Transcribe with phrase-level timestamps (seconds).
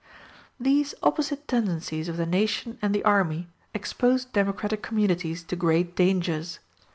[0.59, 6.57] These opposite tendencies of the nation and the army expose democratic communities to great dangers.